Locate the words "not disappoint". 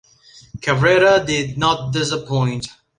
1.59-2.69